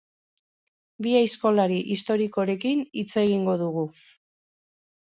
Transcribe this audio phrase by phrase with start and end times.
[1.07, 3.87] Bi aizkolari historikorekin hitz egingo dugu.